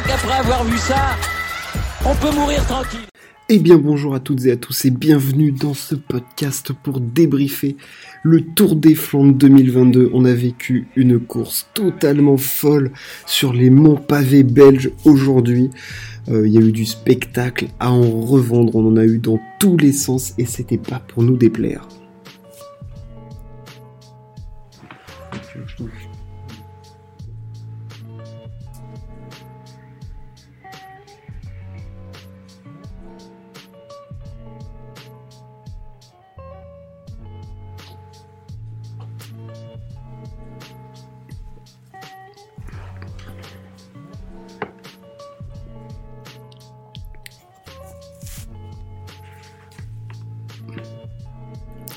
crois 0.00 0.16
qu'après 0.16 0.38
avoir 0.38 0.64
vu 0.64 0.78
ça, 0.78 1.16
on 2.04 2.14
peut 2.14 2.34
mourir 2.34 2.64
tranquille. 2.66 3.00
Eh 3.48 3.58
bien 3.58 3.78
bonjour 3.78 4.14
à 4.14 4.20
toutes 4.20 4.46
et 4.46 4.52
à 4.52 4.56
tous 4.56 4.84
et 4.84 4.90
bienvenue 4.90 5.50
dans 5.50 5.74
ce 5.74 5.96
podcast 5.96 6.72
pour 6.72 7.00
débriefer 7.00 7.76
le 8.22 8.42
Tour 8.42 8.76
des 8.76 8.94
Flandres 8.94 9.34
2022. 9.34 10.10
On 10.14 10.24
a 10.24 10.32
vécu 10.32 10.86
une 10.94 11.18
course 11.18 11.68
totalement 11.74 12.36
folle 12.36 12.92
sur 13.26 13.52
les 13.52 13.70
monts 13.70 13.96
pavés 13.96 14.44
belges 14.44 14.92
aujourd'hui. 15.04 15.70
Euh, 16.28 16.46
il 16.46 16.54
y 16.54 16.58
a 16.58 16.60
eu 16.60 16.72
du 16.72 16.86
spectacle 16.86 17.66
à 17.80 17.90
en 17.90 18.20
revendre, 18.20 18.76
on 18.76 18.86
en 18.86 18.96
a 18.96 19.04
eu 19.04 19.18
dans 19.18 19.40
tous 19.58 19.76
les 19.76 19.92
sens 19.92 20.34
et 20.38 20.46
c'était 20.46 20.78
pas 20.78 21.00
pour 21.00 21.24
nous 21.24 21.36
déplaire. 21.36 21.88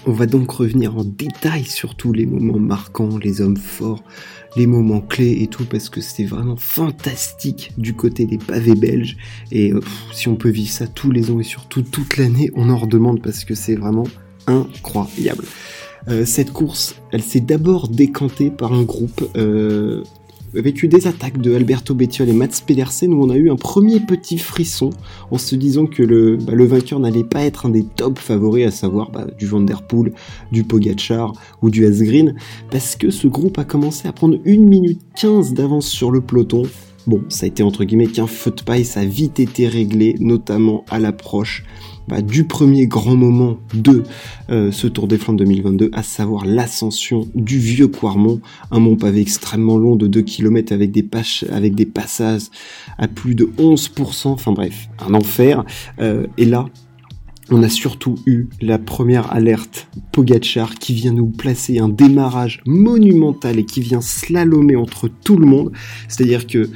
On 0.05 0.11
va 0.11 0.25
donc 0.25 0.51
revenir 0.51 0.97
en 0.97 1.05
détail 1.05 1.63
sur 1.63 1.95
tous 1.95 2.11
les 2.11 2.25
moments 2.25 2.59
marquants, 2.59 3.17
les 3.17 3.39
hommes 3.39 3.55
forts, 3.55 4.03
les 4.57 4.67
moments 4.67 4.99
clés 4.99 5.37
et 5.41 5.47
tout, 5.47 5.63
parce 5.63 5.87
que 5.87 6.01
c'était 6.01 6.25
vraiment 6.25 6.57
fantastique 6.57 7.71
du 7.77 7.93
côté 7.93 8.25
des 8.25 8.37
pavés 8.37 8.75
belges. 8.75 9.15
Et 9.51 9.71
euh, 9.71 9.79
si 10.11 10.27
on 10.27 10.35
peut 10.35 10.49
vivre 10.49 10.71
ça 10.71 10.87
tous 10.87 11.11
les 11.11 11.31
ans 11.31 11.39
et 11.39 11.43
surtout 11.43 11.83
toute 11.83 12.17
l'année, 12.17 12.51
on 12.55 12.69
en 12.69 12.77
redemande 12.77 13.21
parce 13.21 13.45
que 13.45 13.55
c'est 13.55 13.75
vraiment 13.75 14.07
incroyable. 14.45 15.45
Euh, 16.09 16.25
cette 16.25 16.51
course, 16.51 16.95
elle 17.11 17.23
s'est 17.23 17.39
d'abord 17.39 17.87
décantée 17.87 18.51
par 18.51 18.73
un 18.73 18.83
groupe 18.83 19.23
euh, 19.37 20.03
avec 20.57 20.83
eu 20.83 20.87
des 20.87 21.07
attaques 21.07 21.39
de 21.39 21.55
Alberto 21.55 21.93
Bettiol 21.93 22.29
et 22.29 22.33
Mats 22.33 22.61
Pedersen 22.65 23.13
où 23.13 23.23
on 23.23 23.29
a 23.29 23.35
eu 23.37 23.49
un 23.49 23.55
premier 23.55 23.99
petit 23.99 24.37
frisson 24.37 24.91
en 25.31 25.37
se 25.37 25.55
disant 25.55 25.85
que 25.85 26.03
le, 26.03 26.37
bah, 26.37 26.53
vainqueur 26.55 26.99
n'allait 26.99 27.23
pas 27.23 27.43
être 27.43 27.65
un 27.65 27.69
des 27.69 27.83
top 27.83 28.19
favoris, 28.19 28.67
à 28.67 28.71
savoir 28.71 29.11
bah, 29.11 29.25
du 29.37 29.45
Van 29.45 29.61
Der 29.61 29.81
Poel, 29.81 30.13
du 30.51 30.63
Pogachar 30.63 31.33
ou 31.61 31.69
du 31.69 31.85
Asgreen, 31.85 32.35
parce 32.71 32.95
que 32.95 33.09
ce 33.09 33.27
groupe 33.27 33.57
a 33.57 33.63
commencé 33.63 34.07
à 34.07 34.13
prendre 34.13 34.37
1 34.45 34.57
minute 34.57 35.01
15 35.15 35.53
d'avance 35.53 35.87
sur 35.87 36.11
le 36.11 36.21
peloton. 36.21 36.63
Bon, 37.05 37.21
ça 37.27 37.45
a 37.45 37.47
été 37.47 37.63
entre 37.63 37.83
guillemets 37.83 38.07
qu'un 38.07 38.27
feu 38.27 38.51
de 38.51 38.61
paille, 38.61 38.85
ça 38.85 39.01
a 39.01 39.05
vite 39.05 39.39
été 39.39 39.67
réglé, 39.67 40.15
notamment 40.19 40.85
à 40.89 40.99
l'approche 40.99 41.65
bah, 42.07 42.21
du 42.21 42.45
premier 42.45 42.87
grand 42.87 43.15
moment 43.15 43.57
de 43.73 44.03
euh, 44.49 44.71
ce 44.71 44.87
Tour 44.87 45.07
des 45.07 45.17
Flandres 45.17 45.39
2022, 45.39 45.89
à 45.93 46.03
savoir 46.03 46.45
l'ascension 46.45 47.27
du 47.35 47.57
vieux 47.57 47.87
Quarmont, 47.87 48.41
un 48.71 48.79
mont 48.79 48.95
pavé 48.95 49.21
extrêmement 49.21 49.77
long 49.77 49.95
de 49.95 50.07
2 50.07 50.21
km 50.21 50.73
avec 50.73 50.91
des, 50.91 51.07
avec 51.51 51.75
des 51.75 51.85
passages 51.85 52.43
à 52.97 53.07
plus 53.07 53.35
de 53.35 53.45
11%, 53.57 54.27
enfin 54.27 54.51
bref, 54.51 54.89
un 54.99 55.13
enfer. 55.13 55.63
Euh, 55.99 56.27
et 56.37 56.45
là, 56.45 56.65
on 57.49 57.61
a 57.63 57.69
surtout 57.69 58.15
eu 58.25 58.47
la 58.61 58.79
première 58.79 59.31
alerte 59.33 59.87
Pogachar 60.11 60.75
qui 60.75 60.93
vient 60.93 61.11
nous 61.11 61.27
placer 61.27 61.79
un 61.79 61.89
démarrage 61.89 62.61
monumental 62.65 63.59
et 63.59 63.65
qui 63.65 63.81
vient 63.81 64.01
slalomer 64.01 64.75
entre 64.75 65.07
tout 65.07 65.37
le 65.37 65.45
monde. 65.45 65.71
C'est-à-dire 66.07 66.47
que 66.47 66.69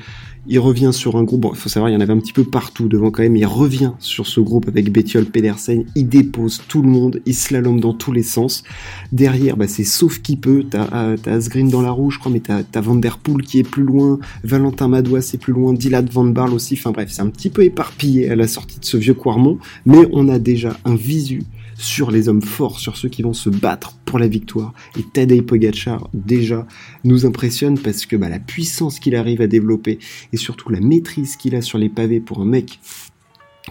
il 0.47 0.59
revient 0.59 0.91
sur 0.93 1.17
un 1.17 1.23
groupe, 1.23 1.45
il 1.53 1.57
faut 1.57 1.69
savoir, 1.69 1.89
il 1.89 1.93
y 1.93 1.95
en 1.95 1.99
avait 1.99 2.13
un 2.13 2.19
petit 2.19 2.33
peu 2.33 2.43
partout 2.43 2.87
devant 2.87 3.11
quand 3.11 3.23
même, 3.23 3.35
il 3.35 3.45
revient 3.45 3.91
sur 3.99 4.27
ce 4.27 4.39
groupe 4.39 4.67
avec 4.67 4.91
Bettiol 4.91 5.25
Pedersen, 5.25 5.85
il 5.95 6.07
dépose 6.07 6.61
tout 6.67 6.81
le 6.81 6.89
monde, 6.89 7.21
il 7.25 7.35
slalom 7.35 7.79
dans 7.79 7.93
tous 7.93 8.11
les 8.11 8.23
sens. 8.23 8.63
Derrière, 9.11 9.57
bah, 9.57 9.67
c'est 9.67 9.83
sauf 9.83 10.19
qui 10.21 10.37
peut, 10.37 10.65
t'as 10.69 10.87
euh, 10.93 11.17
Asgreen 11.25 11.69
dans 11.69 11.81
la 11.81 11.91
rouge, 11.91 12.15
je 12.15 12.19
crois, 12.19 12.31
mais 12.31 12.39
t'as 12.39 12.61
as 12.73 12.81
Van 12.81 12.95
Der 12.95 13.17
Poel 13.17 13.41
qui 13.41 13.59
est 13.59 13.69
plus 13.69 13.83
loin, 13.83 14.19
Valentin 14.43 14.87
Madois 14.87 15.21
c'est 15.21 15.37
plus 15.37 15.53
loin, 15.53 15.73
Dylan 15.73 16.07
Van 16.11 16.25
Barl 16.25 16.53
aussi, 16.53 16.75
enfin 16.75 16.91
bref, 16.91 17.09
c'est 17.11 17.21
un 17.21 17.29
petit 17.29 17.49
peu 17.49 17.63
éparpillé 17.63 18.29
à 18.29 18.35
la 18.35 18.47
sortie 18.47 18.79
de 18.79 18.85
ce 18.85 18.97
vieux 18.97 19.13
Quarmont, 19.13 19.57
mais 19.85 20.07
on 20.11 20.29
a 20.29 20.39
déjà 20.39 20.77
un 20.85 20.95
visu 20.95 21.43
sur 21.77 22.11
les 22.11 22.27
hommes 22.27 22.41
forts, 22.41 22.79
sur 22.79 22.97
ceux 22.97 23.09
qui 23.09 23.21
vont 23.21 23.33
se 23.33 23.49
battre 23.49 23.93
pour 24.05 24.19
la 24.19 24.27
victoire. 24.27 24.73
Et 24.97 25.03
Tadej 25.03 25.41
Pogacar 25.41 26.09
déjà 26.13 26.65
nous 27.03 27.25
impressionne 27.25 27.77
parce 27.77 28.05
que 28.05 28.15
bah, 28.15 28.29
la 28.29 28.39
puissance 28.39 28.99
qu'il 28.99 29.15
arrive 29.15 29.41
à 29.41 29.47
développer 29.47 29.99
et 30.33 30.37
surtout 30.37 30.69
la 30.69 30.79
maîtrise 30.79 31.35
qu'il 31.35 31.55
a 31.55 31.61
sur 31.61 31.77
les 31.77 31.89
pavés 31.89 32.19
pour 32.19 32.41
un 32.41 32.45
mec 32.45 32.79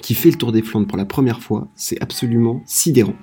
qui 0.02 0.14
fait 0.14 0.30
le 0.30 0.36
Tour 0.36 0.52
des 0.52 0.62
Flandres 0.62 0.86
pour 0.86 0.98
la 0.98 1.04
première 1.04 1.40
fois, 1.40 1.68
c'est 1.74 2.00
absolument 2.02 2.62
sidérant. 2.66 3.16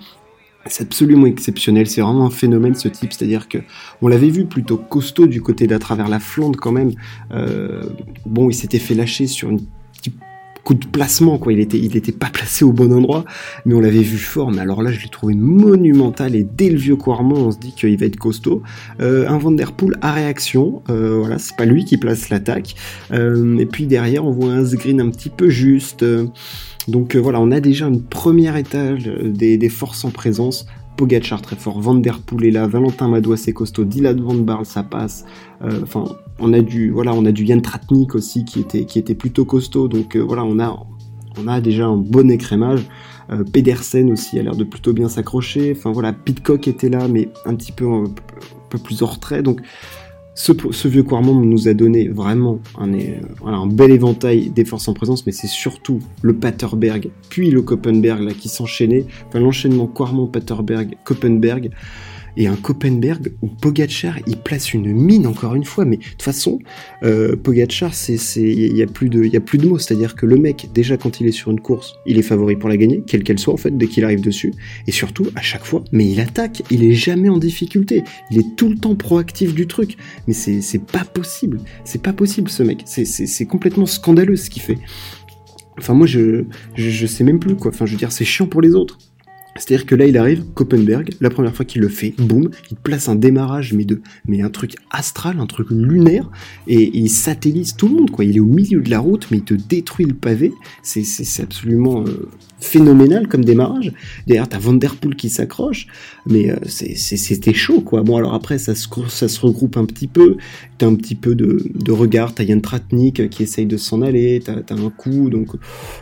C'est 0.67 0.83
absolument 0.83 1.25
exceptionnel, 1.25 1.88
c'est 1.88 2.01
vraiment 2.01 2.25
un 2.25 2.31
phénomène 2.31 2.73
ce 2.73 2.88
type, 2.88 3.11
c'est-à-dire 3.11 3.50
que 3.50 3.57
on 4.01 4.07
l'avait 4.07 4.29
vu 4.29 4.45
plutôt 4.45 4.77
costaud 4.77 5.27
du 5.27 5.41
côté 5.41 5.67
d'à 5.67 5.77
travers 5.77 6.07
la 6.07 6.19
Flandre 6.19 6.57
quand 6.57 6.71
même. 6.71 6.94
Euh, 7.31 7.83
bon, 8.25 8.50
il 8.50 8.53
s'était 8.53 8.79
fait 8.79 8.95
lâcher 8.95 9.27
sur 9.27 9.50
une 9.50 9.59
coup 10.63 10.74
de 10.74 10.85
placement, 10.85 11.38
quoi. 11.38 11.53
Il 11.53 11.59
était, 11.59 11.78
il 11.78 11.96
était 11.97 12.12
pas 12.12 12.29
placé 12.29 12.63
au 12.63 12.72
bon 12.72 12.91
endroit, 12.94 13.25
mais 13.66 13.74
on 13.74 13.79
l'avait 13.79 14.01
vu 14.01 14.18
fort. 14.18 14.51
Mais 14.51 14.62
alors 14.62 14.81
là, 14.81 14.91
je 14.91 15.01
l'ai 15.01 15.09
trouvé 15.09 15.35
monumental 15.35 16.35
et 16.35 16.44
dès 16.44 16.69
le 16.69 16.78
vieux 16.78 16.96
Quarmont, 16.96 17.47
on 17.47 17.51
se 17.51 17.59
dit 17.59 17.74
qu'il 17.74 17.97
va 17.97 18.06
être 18.06 18.18
costaud. 18.18 18.63
Euh, 19.01 19.28
un 19.28 19.38
Vanderpool 19.38 19.97
à 20.01 20.12
réaction, 20.12 20.81
euh, 20.90 21.18
voilà, 21.19 21.38
c'est 21.38 21.56
pas 21.56 21.66
lui 21.66 21.85
qui 21.85 21.97
place 21.97 22.29
l'attaque. 22.29 22.75
Euh, 23.12 23.57
et 23.57 23.66
puis 23.66 23.85
derrière, 23.88 24.25
on 24.25 24.31
voit 24.31 24.51
un 24.51 24.66
Sgreen 24.66 25.01
un 25.01 25.09
petit 25.09 25.29
peu 25.29 25.50
juste. 25.50 26.06
donc 26.88 27.16
voilà, 27.16 27.40
on 27.41 27.51
a 27.51 27.59
déjà 27.59 27.88
une 27.88 28.01
première 28.01 28.56
étage 28.56 29.03
des, 29.03 29.57
des 29.57 29.69
forces 29.69 30.06
en 30.06 30.12
présence. 30.12 30.66
Pogachar 30.96 31.42
très 31.42 31.56
fort, 31.56 31.80
Van 31.81 31.96
Der 31.96 32.20
Poel 32.20 32.46
est 32.46 32.52
là, 32.52 32.68
Valentin 32.68 33.08
Madois 33.08 33.38
c'est 33.38 33.54
costaud, 33.54 33.86
Dylan 33.86 34.22
Van 34.22 34.36
Barl 34.36 34.66
ça 34.66 34.84
passe. 34.84 35.26
Enfin, 35.62 36.06
on 36.40 36.54
a 36.54 36.62
du 36.62 36.92
voilà, 36.92 37.14
on 37.14 37.26
a 37.26 37.31
du 37.31 37.46
Yann 37.46 37.62
Tratnik 37.62 38.16
aussi 38.16 38.46
qui 38.46 38.59
était 38.59 38.86
qui 38.86 39.00
était 39.00 39.16
plutôt 39.16 39.46
costaud. 39.46 39.88
Donc 39.88 40.16
voilà, 40.16 40.44
on 40.44 40.59
a 40.59 40.78
on 41.42 41.48
a 41.48 41.62
déjà 41.62 41.88
un 41.88 41.98
bon 41.98 42.30
écrémage. 42.30 42.88
Pedersen 43.52 44.12
aussi 44.12 44.38
a 44.38 44.44
l'air 44.44 44.56
de 44.56 44.64
plutôt 44.64 44.94
bien 44.94 45.09
s'accrocher. 45.09 45.74
Enfin 45.76 45.92
voilà, 45.92 46.14
Pitcock 46.14 46.68
était 46.68 46.90
là, 46.90 47.08
mais 47.08 47.30
un 47.46 47.56
petit 47.56 47.72
peu 47.72 47.88
un 47.88 48.04
peu 48.70 48.78
plus 48.78 49.02
en 49.02 49.08
retrait. 49.08 49.42
Donc 49.42 49.62
ce, 50.35 50.88
vieux 50.88 51.03
Quarmont 51.03 51.35
nous 51.35 51.67
a 51.67 51.73
donné 51.73 52.07
vraiment 52.07 52.59
un, 52.79 52.91
un 53.45 53.67
bel 53.67 53.91
éventail 53.91 54.49
des 54.49 54.66
forces 54.66 54.88
en 54.88 54.94
présence, 54.94 55.25
mais 55.25 55.31
c'est 55.31 55.47
surtout 55.47 55.99
le 56.21 56.33
Paterberg, 56.33 57.09
puis 57.29 57.51
le 57.51 57.61
Koppenberg 57.61 58.21
là, 58.21 58.33
qui 58.33 58.49
s'enchaînait. 58.49 59.05
Enfin, 59.27 59.39
l'enchaînement 59.39 59.88
Quarmont, 59.88 60.27
Paterberg, 60.27 60.95
Koppenberg 61.03 61.69
et 62.38 62.47
un 62.47 62.55
Koppenberg 62.55 63.33
où 63.41 63.47
Pogachar 63.47 64.19
il 64.27 64.38
place 64.38 64.73
une 64.73 64.91
mine 64.91 65.27
encore 65.27 65.55
une 65.55 65.66
fois 65.66 65.85
mais 65.85 65.97
de 65.97 66.03
toute 66.03 66.21
façon 66.21 66.59
euh, 67.03 67.35
Pogachar 67.35 67.94
c'est 67.94 68.17
il 68.35 68.75
y 68.77 68.81
a 68.81 68.88
plus 68.88 69.09
de 69.09 69.23
il 69.23 69.33
y 69.33 69.38
a 69.38 69.41
plus 69.41 69.57
de 69.57 69.67
mots. 69.67 69.79
C'est-à-dire 69.79 70.16
que 70.16 70.25
le 70.25 70.38
mec 70.38 70.69
déjà 70.73 70.97
quand 70.97 71.19
il 71.19 71.27
est 71.27 71.31
sur 71.31 71.51
une 71.51 71.59
course 71.59 71.95
il 72.05 72.17
est 72.17 72.23
favori 72.23 72.55
pour 72.55 72.69
la 72.69 72.77
gagner 72.77 73.03
quelle 73.05 73.23
qu'elle 73.23 73.39
soit 73.39 73.53
en 73.53 73.57
fait 73.57 73.77
dès 73.77 73.88
qu'il 73.88 74.03
arrive 74.03 74.21
dessus. 74.21 74.53
Et 74.88 74.91
surtout 74.91 75.27
à 75.35 75.41
chaque 75.41 75.66
fois 75.66 75.83
mais 75.91 76.05
il 76.09 76.19
attaque 76.19 76.63
il 76.69 76.83
est 76.83 76.94
jamais 76.94 77.29
en 77.29 77.38
difficulté. 77.38 78.03
Il 78.31 78.39
est 78.39 78.55
tout 78.55 78.69
le 78.69 78.75
temps 78.75 78.95
proactif 78.95 79.53
du 79.53 79.67
truc. 79.67 79.97
Mais 80.27 80.33
c'est 80.33 80.85
pas 80.85 81.05
possible. 81.05 81.59
C'est 81.83 82.01
pas 82.01 82.13
possible 82.13 82.50
ce 82.50 82.63
mec. 82.63 82.83
C'est 82.85 83.45
complètement 83.45 83.85
scandaleux 83.85 84.35
ce 84.35 84.50
qu'il 84.50 84.61
fait. 84.61 84.77
Enfin 85.77 85.94
moi 85.94 86.05
je, 86.05 86.45
je 86.75 86.89
je 86.89 87.07
sais 87.07 87.23
même 87.23 87.39
plus 87.39 87.55
quoi. 87.55 87.71
Enfin 87.71 87.85
je 87.85 87.91
veux 87.94 87.97
dire 87.97 88.11
c'est 88.11 88.25
chiant 88.25 88.47
pour 88.47 88.61
les 88.61 88.75
autres 88.75 88.97
c'est-à-dire 89.56 89.86
que 89.86 89.96
là, 89.96 90.08
il 90.08 90.18
arrive, 90.18 90.44
Koppenberg, 90.56 91.12
la 91.22 91.30
première 91.30 91.56
fois 91.56 91.63
qu'il 91.63 91.81
le 91.81 91.89
fait, 91.89 92.16
boum, 92.18 92.50
il 92.72 92.77
place 92.77 93.07
un 93.07 93.16
démarrage, 93.16 93.74
mais 93.74 93.86
de, 93.86 94.01
mais 94.27 94.42
un 94.42 94.50
truc 94.50 94.75
astral, 94.89 95.39
un 95.39 95.45
truc 95.45 95.68
lunaire, 95.69 96.30
et, 96.68 96.92
il 96.98 97.10
satellise 97.10 97.75
tout 97.75 97.88
le 97.88 97.95
monde, 97.95 98.12
quoi. 98.12 98.25
Il 98.25 98.38
est 98.38 98.39
au 98.39 98.45
milieu 98.45 98.81
de 98.81 98.89
la 98.89 99.00
route, 99.00 99.27
mais 99.30 99.38
il 99.38 99.44
te 99.44 99.54
détruit 99.54 100.06
le 100.06 100.13
pavé. 100.13 100.51
C'est, 100.81 101.04
c'est, 101.04 101.44
absolument 101.44 102.04
euh, 102.04 102.30
phénoménal 102.60 103.27
comme 103.27 103.45
démarrage. 103.45 103.94
Derrière, 104.25 104.50
t'as 104.50 104.60
Van 104.60 104.74
Der 104.74 104.95
Poel 104.95 105.16
qui 105.16 105.30
s'accroche, 105.30 105.88
mais 106.25 106.50
euh, 106.50 106.56
c'était 106.68 107.54
chaud, 107.54 107.81
quoi. 107.81 108.01
Bon, 108.01 108.18
alors 108.18 108.33
après, 108.33 108.57
ça 108.57 108.74
se, 108.74 108.88
ça 109.10 109.27
se 109.27 109.39
regroupe 109.42 109.77
un 109.77 109.86
petit 109.86 110.07
peu. 110.07 110.38
T'as 110.80 110.88
un 110.88 110.95
petit 110.95 111.16
peu 111.16 111.36
de, 111.36 111.63
de 111.75 111.92
regard, 111.92 112.33
t'as 112.33 112.44
Yann 112.44 112.62
Tratnik 112.62 113.30
qui 113.30 113.44
essaye 113.44 113.68
de 113.68 113.77
s'en 113.77 114.01
aller, 114.01 114.42
t'as, 114.44 114.62
t'as 114.62 114.75
un 114.75 114.89
coup, 114.89 115.30
donc 115.30 115.50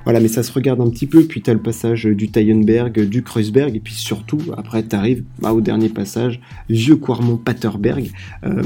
voilà, 0.06 0.20
mais 0.20 0.30
ça 0.30 0.44
se 0.44 0.52
regarde 0.52 0.80
un 0.80 0.90
petit 0.90 1.08
peu. 1.08 1.24
Puis 1.24 1.42
t'as 1.42 1.54
le 1.54 1.62
passage 1.62 2.06
du 2.06 2.30
Tayenberg, 2.30 3.02
du 3.08 3.24
Kreuz 3.24 3.41
et 3.50 3.80
puis 3.80 3.94
surtout, 3.94 4.40
après, 4.58 4.86
tu 4.88 4.96
arrives 4.96 5.24
bah, 5.40 5.54
au 5.54 5.62
dernier 5.62 5.90
passage, 5.90 6.40
vieux 6.70 6.96
Quarmont-Paterberg, 6.96 8.12
euh, 8.46 8.64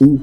où 0.00 0.20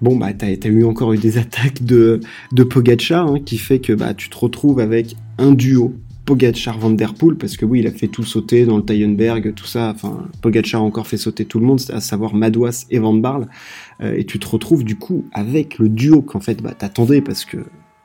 bon 0.00 0.16
bah 0.16 0.32
t'as 0.32 0.48
as 0.48 0.66
eu 0.66 0.84
encore 0.84 1.12
eu 1.12 1.18
des 1.18 1.38
attaques 1.44 1.84
de 1.84 2.20
de 2.50 2.64
Pogacar 2.64 3.28
hein, 3.28 3.38
qui 3.38 3.56
fait 3.56 3.78
que 3.78 3.92
bah 3.92 4.14
tu 4.14 4.28
te 4.28 4.36
retrouves 4.36 4.80
avec 4.80 5.14
un 5.38 5.52
duo 5.52 5.94
Pogacar 6.24 6.76
Van 6.78 6.90
Der 6.90 7.14
Poel 7.14 7.36
parce 7.36 7.56
que 7.56 7.64
oui 7.64 7.80
il 7.80 7.86
a 7.86 7.92
fait 7.92 8.08
tout 8.08 8.24
sauter 8.24 8.64
dans 8.64 8.76
le 8.76 8.84
Tayenberg 8.84 9.54
tout 9.54 9.66
ça 9.66 9.92
enfin 9.94 10.26
Pogacar 10.40 10.80
a 10.80 10.84
encore 10.84 11.06
fait 11.06 11.16
sauter 11.16 11.44
tout 11.44 11.60
le 11.60 11.66
monde 11.66 11.80
à 11.92 12.00
savoir 12.00 12.34
Madouas 12.34 12.86
et 12.90 12.98
Van 12.98 13.14
Barle 13.14 13.46
euh, 14.00 14.16
et 14.16 14.24
tu 14.24 14.40
te 14.40 14.48
retrouves 14.48 14.82
du 14.82 14.96
coup 14.96 15.24
avec 15.32 15.78
le 15.78 15.88
duo 15.88 16.20
qu'en 16.20 16.40
fait 16.40 16.60
bah 16.60 16.74
t'attendais 16.76 17.20
parce 17.20 17.44
que 17.44 17.58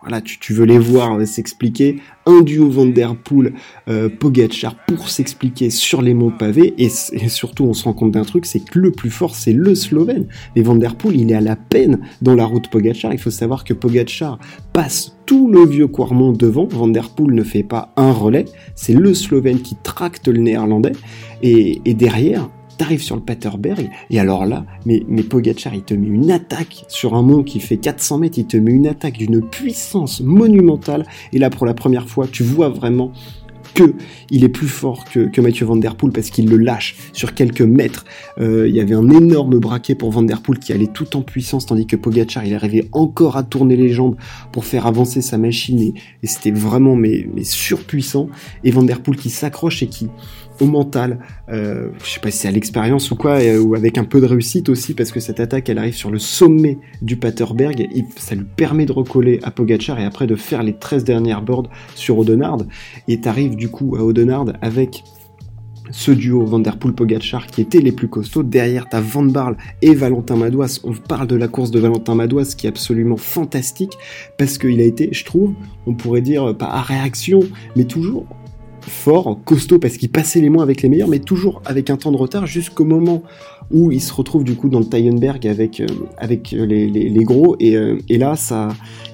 voilà, 0.08 0.22
tu, 0.22 0.54
veux 0.54 0.64
les 0.64 0.80
voir 0.80 1.20
s'expliquer. 1.28 1.98
Un 2.26 2.42
duo 2.42 2.70
Vanderpool 2.70 3.54
euh, 3.90 4.08
Pogacar 4.08 4.76
pour 4.88 5.10
s'expliquer 5.10 5.70
sur 5.70 6.02
les 6.02 6.14
monts 6.14 6.32
pavés 6.32 6.74
et, 6.78 6.88
surtout 6.88 7.66
on 7.66 7.74
se 7.74 7.84
rend 7.84 7.92
compte 7.92 8.12
d'un 8.12 8.24
truc, 8.24 8.46
c'est 8.46 8.62
que 8.62 8.80
le 8.80 8.92
plus 8.92 9.10
fort 9.10 9.36
c'est 9.36 9.52
le 9.52 9.76
Slovène. 9.76 10.28
Mais 10.56 10.62
Vanderpool 10.62 11.16
il 11.16 11.32
est 11.32 11.36
à 11.36 11.42
la 11.42 11.58
peine 11.58 12.00
dans 12.22 12.36
la 12.36 12.46
route 12.46 12.70
Pogacar. 12.70 13.12
Il 13.12 13.20
faut 13.20 13.32
savoir 13.32 13.66
que 13.66 13.74
Pogacar 13.74 14.40
passe 14.72 15.18
tout 15.26 15.50
le 15.50 15.66
vieux 15.66 15.88
Quarmont 15.88 16.32
devant. 16.32 16.68
Vanderpool 16.68 17.34
ne 17.34 17.44
fait 17.44 17.64
pas 17.64 17.92
un 17.98 18.14
relais. 18.14 18.46
C'est 18.76 18.94
le 18.94 19.14
Slovène 19.14 19.62
qui 19.62 19.76
tracte 19.84 20.30
le 20.30 20.40
Néerlandais 20.40 20.94
et 21.42 21.94
derrière 21.94 22.50
t'arrives 22.78 23.02
sur 23.02 23.16
le 23.16 23.22
Paterberg, 23.22 23.90
et 24.10 24.20
alors 24.20 24.46
là, 24.46 24.66
mais, 24.86 25.04
mais 25.08 25.22
il 25.22 25.84
te 25.84 25.94
met 25.94 26.08
une 26.08 26.32
attaque 26.32 26.86
sur 26.88 27.16
un 27.16 27.22
mont 27.22 27.44
qui 27.44 27.60
fait 27.60 27.78
400 27.78 28.20
mètres, 28.20 28.38
il 28.38 28.48
te 28.48 28.58
met 28.58 28.72
une 28.72 28.88
attaque 28.88 29.18
d'une 29.18 29.42
puissance 29.42 30.22
monumentale, 30.22 31.06
et 31.34 31.40
là, 31.40 31.50
pour 31.50 31.66
la 31.66 31.74
première 31.74 32.08
fois, 32.08 32.28
tu 32.28 32.44
vois 32.44 32.70
vraiment 32.70 33.12
que 33.74 33.94
il 34.30 34.44
est 34.44 34.50
plus 34.50 34.68
fort 34.68 35.06
que, 35.06 35.28
que 35.28 35.42
Mathieu 35.42 35.66
Van 35.66 35.76
Der 35.76 35.96
Poel 35.96 36.12
parce 36.12 36.30
qu'il 36.30 36.50
le 36.50 36.58
lâche 36.58 36.96
sur 37.14 37.34
quelques 37.34 37.62
mètres. 37.62 38.06
Euh, 38.40 38.68
il 38.68 38.76
y 38.76 38.80
avait 38.80 38.96
un 38.96 39.10
énorme 39.10 39.60
braquet 39.60 39.96
pour 39.96 40.12
Van 40.12 40.24
Der 40.24 40.42
Poel 40.42 40.60
qui 40.60 40.74
allait 40.74 40.88
tout 40.88 41.16
en 41.16 41.22
puissance 41.22 41.66
tandis 41.66 41.86
que 41.86 41.96
Pogacar 41.96 42.46
il 42.46 42.54
arrivait 42.54 42.88
encore 42.92 43.38
à 43.38 43.44
tourner 43.44 43.76
les 43.76 43.90
jambes 43.90 44.16
pour 44.52 44.66
faire 44.66 44.88
avancer 44.88 45.22
sa 45.22 45.38
machine 45.38 45.80
et, 45.80 45.94
c'était 46.24 46.52
vraiment 46.52 46.96
mais, 46.96 47.28
mais 47.34 47.44
surpuissant. 47.44 48.30
Et 48.64 48.72
Van 48.72 48.84
Der 48.84 49.02
Poel 49.02 49.18
qui 49.18 49.30
s'accroche 49.30 49.84
et 49.84 49.88
qui 49.88 50.08
au 50.60 50.66
mental, 50.66 51.20
euh, 51.50 51.90
je 52.04 52.10
sais 52.10 52.20
pas 52.20 52.32
si 52.32 52.40
c'est 52.40 52.48
à 52.48 52.52
l'expérience 52.52 53.12
ou 53.12 53.16
quoi, 53.16 53.40
euh, 53.40 53.60
ou 53.60 53.76
avec 53.76 53.98
un 53.98 54.04
peu 54.04 54.22
de 54.22 54.26
réussite 54.26 54.70
aussi, 54.70 54.94
parce 54.94 55.12
que 55.12 55.20
cette 55.20 55.40
attaque, 55.40 55.70
elle 55.70 55.78
arrive 55.78 55.96
sur 55.96 56.12
le 56.12 56.20
sommet 56.20 56.78
du 57.02 57.18
Paterberg, 57.18 57.82
et 57.82 58.06
ça 58.18 58.36
lui 58.36 58.46
permet 58.56 58.86
de 58.86 58.92
recoller 58.92 59.40
à 59.44 59.52
Pogachar 59.52 60.00
et 60.00 60.06
après 60.06 60.28
de 60.28 60.36
faire 60.36 60.64
les 60.64 60.74
13 60.74 61.04
dernières 61.04 61.42
boards 61.42 61.70
sur 61.96 62.18
Audenard, 62.18 62.60
et 63.08 63.20
t'arrives 63.22 63.56
du 63.56 63.70
coup 63.70 63.96
à 63.96 64.04
Audenard 64.04 64.46
avec 64.62 65.04
ce 65.92 66.12
duo 66.12 66.46
Vanderpool 66.46 66.94
Pogachar 66.94 67.48
qui 67.48 67.62
étaient 67.62 67.80
les 67.80 67.92
plus 67.92 68.08
costauds. 68.08 68.44
Derrière, 68.44 68.88
t'as 68.90 69.02
Van 69.02 69.24
Barle 69.24 69.58
et 69.82 69.94
Valentin 69.94 70.36
Madouas. 70.36 70.80
On 70.84 70.94
parle 70.94 71.28
de 71.28 71.36
la 71.36 71.48
course 71.48 71.72
de 71.72 71.80
Valentin 71.80 72.16
Madouas 72.16 72.56
qui 72.58 72.68
est 72.68 72.70
absolument 72.70 73.18
fantastique 73.18 73.98
parce 74.38 74.58
qu'il 74.58 74.80
a 74.80 74.84
été, 74.84 75.10
je 75.12 75.26
trouve, 75.26 75.54
on 75.86 75.94
pourrait 75.94 76.22
dire, 76.22 76.56
pas 76.58 76.68
à 76.68 76.82
réaction, 76.82 77.40
mais 77.76 77.86
toujours 77.86 78.26
fort, 78.90 79.40
costaud, 79.46 79.80
parce 79.80 79.98
qu'il 79.98 80.10
passait 80.10 80.42
les 80.42 80.50
mois 80.50 80.64
avec 80.64 80.82
les 80.82 80.90
meilleurs, 80.90 81.08
mais 81.08 81.20
toujours 81.20 81.62
avec 81.66 81.90
un 81.90 81.98
temps 81.98 82.12
de 82.12 82.18
retard 82.18 82.46
jusqu'au 82.46 82.86
moment 82.86 83.24
où 83.72 83.92
il 83.92 84.02
se 84.02 84.14
retrouve 84.14 84.44
du 84.44 84.56
coup 84.56 84.70
dans 84.70 84.80
le 84.80 84.86
Tyenberg 84.86 85.46
avec, 85.48 85.80
euh, 85.80 85.88
avec 86.18 86.52
les, 86.52 87.24
gros, 87.24 87.56
et, 87.60 87.76
euh, 87.76 87.98
là, 88.10 88.36
ça, 88.36 88.70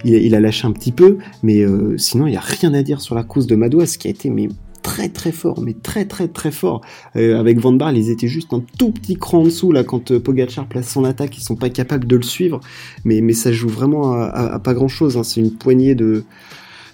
il, 0.05 0.35
a 0.35 0.39
lâché 0.39 0.67
un 0.67 0.71
petit 0.71 0.91
peu, 0.91 1.17
mais 1.41 1.61
euh, 1.61 1.97
sinon, 1.97 2.27
il 2.27 2.31
n'y 2.31 2.37
a 2.37 2.41
rien 2.41 2.73
à 2.73 2.83
dire 2.83 3.01
sur 3.01 3.15
la 3.15 3.23
course 3.23 3.47
de 3.47 3.55
Madouas, 3.55 3.95
qui 3.97 4.07
a 4.07 4.11
été 4.11 4.29
mais, 4.29 4.49
très 4.83 5.09
très 5.09 5.31
fort, 5.31 5.61
mais 5.61 5.73
très 5.73 6.05
très 6.05 6.27
très 6.27 6.51
fort. 6.51 6.81
avec 7.15 7.57
Van 7.59 7.71
Barl, 7.71 7.97
ils 7.97 8.09
étaient 8.09 8.27
juste 8.27 8.53
un 8.53 8.61
tout 8.77 8.91
petit 8.91 9.15
cran 9.15 9.39
en 9.39 9.43
dessous 9.45 9.71
là 9.71 9.85
quand 9.85 10.17
Pogachar 10.19 10.67
place 10.67 10.91
son 10.91 11.05
attaque, 11.05 11.37
ils 11.37 11.41
sont 11.41 11.55
pas 11.55 11.69
capables 11.69 12.05
de 12.05 12.17
le 12.17 12.21
suivre, 12.21 12.59
mais, 13.05 13.21
mais 13.21 13.31
ça 13.31 13.53
joue 13.53 13.69
vraiment 13.69 14.13
à, 14.13 14.59
pas 14.59 14.73
grand 14.73 14.89
chose. 14.89 15.15
Hein. 15.15 15.23
C'est 15.23 15.39
une 15.39 15.51
poignée 15.51 15.95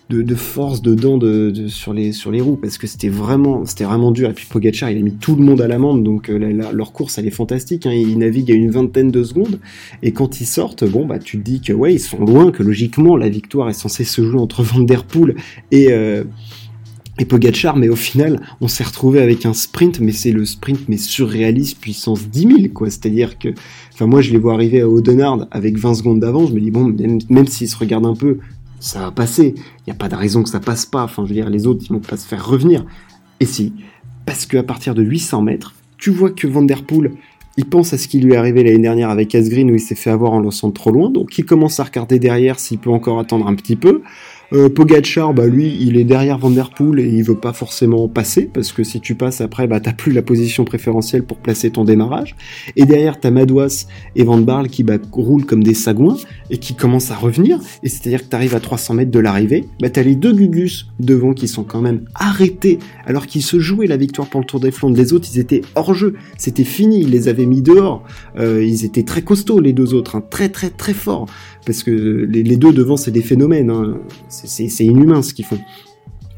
de 0.10 0.36
force 0.36 0.82
dedans 0.82 1.18
de, 1.18 1.68
sur 1.68 1.94
les 1.94 2.14
sur 2.14 2.32
les 2.32 2.42
roues 2.42 2.56
parce 2.56 2.80
que 2.80 2.88
c'était 2.88 3.10
vraiment 3.10 3.66
c'était 3.66 3.84
vraiment 3.84 4.12
dur. 4.12 4.30
Et 4.30 4.34
puis 4.34 4.48
Pogacar 4.50 4.90
il 4.90 4.98
a 4.98 5.02
mis 5.02 5.14
tout 5.14 5.36
le 5.36 5.44
monde 5.44 5.62
à 5.62 5.68
l'amende 5.68 6.04
donc 6.04 6.30
euh, 6.30 6.72
leur 6.74 6.94
course 6.94 7.20
elle 7.20 7.28
est 7.28 7.32
fantastique 7.32 7.86
hein, 7.86 7.92
ils 7.92 8.18
naviguent 8.18 8.52
à 8.52 8.56
une 8.56 8.72
vingtaine 8.72 9.12
de 9.12 9.24
secondes. 9.24 9.60
Et 10.02 10.12
quand 10.12 10.42
ils 10.42 10.48
sortent 10.48 10.84
bon 10.84 11.06
bah 11.06 11.20
tu 11.20 11.38
te 11.38 11.44
dis 11.44 11.62
que 11.62 11.74
ouais 11.74 11.94
ils 11.94 12.00
sont 12.00 12.26
loin 12.26 12.52
que 12.52 12.64
logiquement 12.64 13.18
la 13.18 13.30
victoire 13.30 13.70
est 13.70 13.74
censée 13.74 14.04
se 14.04 14.24
jouer 14.24 14.40
entre 14.40 14.64
Van 14.64 14.80
der 14.80 15.04
Poel 15.04 15.36
et 15.72 15.92
euh, 15.92 16.24
et 17.20 17.28
mais 17.76 17.90
au 17.90 17.98
final, 17.98 18.40
on 18.62 18.70
s'est 18.70 18.84
retrouvé 18.84 19.20
avec 19.20 19.46
un 19.46 19.54
sprint, 19.54 20.00
mais 20.00 20.14
c'est 20.14 20.32
le 20.32 20.46
sprint, 20.46 20.88
mais 20.88 20.96
surréaliste, 20.96 21.78
puissance 21.78 22.30
10 22.30 22.40
000, 22.40 22.54
quoi. 22.74 22.90
C'est-à-dire 22.90 23.38
que, 23.38 23.50
enfin, 23.94 24.08
moi, 24.08 24.22
je 24.22 24.32
les 24.32 24.38
vois 24.38 24.54
arriver 24.54 24.80
à 24.80 24.88
Audenard 24.88 25.46
avec 25.52 25.78
20 25.78 25.96
secondes 25.96 26.22
d'avance, 26.22 26.50
je 26.50 26.54
me 26.54 26.62
dis, 26.62 26.72
bon, 26.72 26.86
même, 26.86 27.20
même 27.28 27.48
s'ils 27.48 27.68
se 27.68 27.76
regardent 27.76 28.06
un 28.06 28.16
peu, 28.16 28.38
ça 28.80 29.00
va 29.00 29.12
passer. 29.12 29.56
Il 29.56 29.84
n'y 29.88 29.94
a 29.94 29.96
pas 29.96 30.10
de 30.10 30.16
raison 30.16 30.44
que 30.44 30.50
ça 30.50 30.60
passe 30.60 30.86
pas. 30.86 31.04
Enfin, 31.04 31.24
je 31.24 31.30
veux 31.30 31.36
dire, 31.36 31.50
les 31.50 31.68
autres, 31.68 31.84
ils 31.84 31.94
vont 31.94 32.00
pas 32.00 32.18
se 32.18 32.28
faire 32.28 32.46
revenir. 32.46 32.86
Et 33.40 33.46
si, 33.46 33.74
parce 34.26 34.46
qu'à 34.46 34.64
partir 34.64 34.96
de 34.96 35.04
800 35.04 35.42
mètres, 35.42 35.76
tu 35.98 36.12
vois 36.12 36.32
que 36.32 36.48
Van 36.48 36.62
Der 36.62 36.84
Poel, 36.84 37.12
il 37.58 37.66
pense 37.66 37.94
à 37.94 37.98
ce 37.98 38.08
qui 38.08 38.20
lui 38.20 38.34
est 38.34 38.38
arrivé 38.38 38.64
l'année 38.64 38.80
dernière 38.80 39.10
avec 39.10 39.36
Asgreen 39.36 39.70
où 39.70 39.74
il 39.74 39.80
s'est 39.80 39.96
fait 39.96 40.10
avoir 40.10 40.32
en 40.32 40.40
lançant 40.40 40.72
trop 40.72 40.92
loin, 40.92 41.10
donc 41.10 41.38
il 41.38 41.46
commence 41.46 41.80
à 41.80 41.84
regarder 41.84 42.18
derrière 42.20 42.60
s'il 42.60 42.78
peut 42.78 42.90
encore 42.90 43.20
attendre 43.20 43.48
un 43.48 43.56
petit 43.56 43.76
peu. 43.76 44.02
Euh, 44.52 44.68
Pogachar, 44.68 45.34
bah 45.34 45.46
lui, 45.46 45.78
il 45.80 45.98
est 45.98 46.04
derrière 46.04 46.40
Van 46.40 46.50
Der 46.50 46.72
Poel 46.72 47.00
et 47.00 47.08
il 47.08 47.24
veut 47.24 47.36
pas 47.36 47.54
forcément 47.54 48.08
passer 48.08 48.50
parce 48.52 48.72
que 48.72 48.84
si 48.84 49.00
tu 49.00 49.14
passes 49.14 49.42
après, 49.42 49.68
bah 49.68 49.80
t'as 49.80 49.94
plus 49.94 50.12
la 50.12 50.24
position 50.24 50.66
préférentielle 50.66 51.24
pour 51.24 51.38
placer 51.38 51.70
ton 51.70 51.84
démarrage. 51.84 52.36
Et 52.76 52.86
derrière, 52.86 53.20
t'as 53.20 53.30
Madouas 53.30 53.86
et 54.16 54.24
Van 54.24 54.40
Barle 54.40 54.70
qui 54.70 54.84
bah, 54.84 54.98
roulent 55.12 55.46
comme 55.46 55.64
des 55.64 55.76
sagouins 55.76 56.18
et 56.50 56.58
qui 56.58 56.74
commencent 56.74 57.12
à 57.12 57.16
revenir. 57.16 57.60
Et 57.84 57.90
c'est-à-dire 57.90 58.24
que 58.24 58.30
t'arrives 58.30 58.56
à 58.56 58.60
300 58.60 58.96
mètres 58.96 59.12
de 59.12 59.20
l'arrivée, 59.20 59.66
bah 59.82 59.90
t'as 59.90 60.04
les 60.04 60.16
deux 60.16 60.34
Gugus 60.34 60.88
devant 61.00 61.34
qui 61.34 61.48
sont 61.48 61.64
quand 61.64 61.82
même 61.82 62.06
arrêtés 62.16 62.80
alors 63.06 63.28
qu'ils 63.28 63.44
se 63.44 63.60
jouaient 63.60 63.88
la 63.88 63.98
victoire 63.98 64.28
pour 64.28 64.42
le 64.42 64.48
Tour 64.48 64.60
des 64.60 64.72
Flandres. 64.72 64.98
Les 64.98 65.14
autres, 65.14 65.28
ils 65.32 65.40
étaient 65.40 65.62
hors 65.76 65.94
jeu, 65.94 66.16
c'était 66.38 66.64
fini, 66.64 67.02
ils 67.02 67.12
les 67.12 67.28
avaient 67.28 67.46
mis 67.46 67.62
dehors. 67.62 68.04
Euh, 68.40 68.64
ils 68.64 68.84
étaient 68.84 69.04
très 69.04 69.22
costauds 69.22 69.60
les 69.60 69.74
deux 69.74 69.94
autres, 69.94 70.16
hein. 70.16 70.24
très 70.28 70.50
très 70.50 70.70
très 70.72 70.94
forts 70.94 71.28
parce 71.70 71.84
que 71.84 71.92
les, 71.92 72.58
deux 72.58 72.74
devant, 72.74 72.98
c'est 72.98 73.12
des 73.12 73.22
phénomènes. 73.22 73.70
Hein. 73.70 74.00
C'est 74.46 74.86
inhumain 74.86 75.22
ce 75.22 75.34
qu'ils 75.34 75.46
font. 75.46 75.60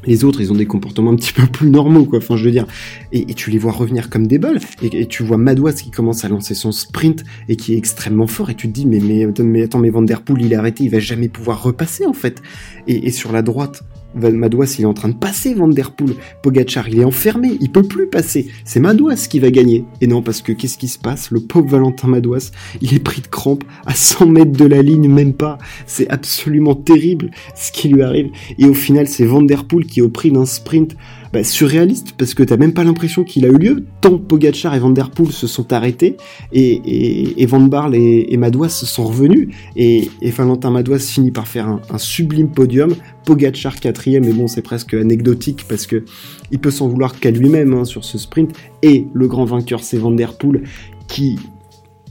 Les 0.06 0.24
autres, 0.24 0.42
ils 0.42 0.51
ont 0.51 0.56
des 0.56 0.65
comportements 0.65 1.12
un 1.12 1.15
petit 1.15 1.33
peu 1.33 1.45
plus 1.45 1.69
normaux, 1.69 2.06
quoi. 2.06 2.18
Enfin, 2.18 2.36
je 2.36 2.45
veux 2.45 2.51
dire. 2.51 2.65
Et, 3.12 3.25
tu 3.36 3.51
les 3.51 3.59
vois 3.59 3.71
revenir 3.71 4.09
comme 4.09 4.25
des 4.25 4.39
bols. 4.39 4.59
Et, 4.81 5.06
tu 5.06 5.24
vois 5.24 5.38
Madouas 5.38 5.74
qui 5.74 5.92
commence 5.92 6.25
à 6.25 6.30
lancer 6.30 6.56
son 6.56 6.71
sprint 6.71 7.24
et 7.48 7.56
qui 7.56 7.75
est 7.75 7.77
extrêmement 7.77 8.27
fort. 8.27 8.50
Et 8.50 8.56
tu 8.56 8.68
te 8.68 8.74
dis, 8.74 8.88
mais, 8.88 9.00
mais, 9.00 9.63
attends, 9.63 9.80
mais 9.80 9.89
Van 9.89 10.01
Der 10.01 10.24
Poel, 10.24 10.42
il 10.42 10.53
est 10.53 10.56
arrêté, 10.56 10.86
il 10.86 10.89
va 10.89 11.00
jamais 11.00 11.30
pouvoir 11.30 11.62
repasser, 11.62 12.06
en 12.07 12.13
fait. 12.13 12.42
et 12.88 13.12
sur 13.12 13.31
la 13.31 13.44
droite, 13.44 13.83
Madouas, 14.16 14.75
il 14.78 14.84
est 14.84 14.86
en 14.86 14.94
train 14.94 15.10
de 15.10 15.16
passer 15.16 15.54
Van 15.54 15.68
Der 15.68 15.92
Poel. 15.92 16.16
Pogachar, 16.42 16.90
il 16.90 17.00
est 17.00 17.06
enfermé, 17.06 17.58
il 17.60 17.72
peut 17.72 17.84
plus 17.84 18.08
passer. 18.08 18.48
C'est 18.66 18.80
Madouas 18.80 19.28
qui 19.30 19.40
va 19.40 19.52
gagner. 19.52 19.86
Et 20.02 20.08
non, 20.08 20.22
parce 20.22 20.42
que 20.42 20.52
qu'est-ce 20.52 20.78
qui 20.78 20.88
se 20.88 21.00
passe? 21.00 21.31
Le 21.31 21.40
pauvre 21.40 21.68
Valentin 21.68 22.07
Madouas, 22.07 22.52
il 22.81 22.94
est 22.94 23.00
pris 23.00 23.21
de 23.21 23.28
crampe 23.28 23.64
à 23.85 23.95
100 23.95 24.26
mètres 24.28 24.52
de 24.52 24.66
la 24.66 24.81
ligne, 24.81 25.07
même 25.07 25.33
pas. 25.33 25.57
C'est 25.85 26.09
absolument 26.09 26.76
terrible 26.76 27.31
ce 27.56 27.71
qui 27.71 27.90
lui 27.90 28.02
arrive. 28.02 28.30
Et 28.57 28.66
au 28.66 28.74
final, 28.74 29.07
c'est 29.07 29.26
Van 29.26 29.42
Der 29.42 29.66
Poel 29.66 29.85
qui, 29.85 30.02
au 30.02 30.09
prix 30.09 30.31
d'un 30.31 30.45
sprint, 30.45 30.95
bah, 31.33 31.44
surréaliste 31.44 32.14
parce 32.18 32.33
que 32.33 32.44
t'as 32.44 32.57
même 32.57 32.73
pas 32.73 32.83
l'impression 32.83 33.23
qu'il 33.23 33.45
a 33.45 33.47
eu 33.47 33.57
lieu. 33.57 33.85
Tant 34.02 34.18
Pogachar 34.18 34.76
et 34.76 34.80
Van 34.80 34.90
Der 34.90 35.09
Poel 35.09 35.31
se 35.31 35.47
sont 35.47 35.71
arrêtés 35.71 36.18
et, 36.52 37.45
Van 37.45 37.61
Barle 37.61 37.95
et, 37.95 38.28
et, 38.30 38.38
Madouas 38.38 38.69
sont 38.69 39.06
revenus 39.06 39.50
et, 39.76 40.09
Valentin 40.21 40.71
Madouas 40.71 41.00
finit 41.00 41.31
par 41.31 41.47
faire 41.47 41.68
un, 41.68 41.81
un 41.90 41.97
sublime 41.97 42.50
podium. 42.50 42.95
Pogachar 43.26 43.80
quatrième, 43.80 44.26
mais 44.26 44.33
bon 44.33 44.47
c'est 44.47 44.61
presque 44.61 44.94
anecdotique 44.94 45.66
parce 45.69 45.85
que 45.85 46.04
il 46.52 46.59
peut 46.59 46.71
s'en 46.71 46.88
vouloir 46.88 47.19
qu'à 47.19 47.31
lui-même 47.31 47.73
hein, 47.73 47.85
sur 47.85 48.04
ce 48.04 48.18
sprint. 48.18 48.52
Et 48.81 49.07
le 49.14 49.28
grand 49.28 49.45
vainqueur 49.45 49.83
c'est 49.83 49.97
Van 49.97 50.11
Der 50.11 50.38
Poel 50.38 50.64
qui 51.07 51.38